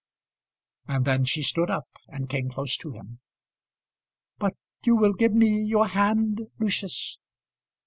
[0.87, 3.19] And then she stood up and came close to him.
[4.39, 7.19] "But you will give me your hand, Lucius?"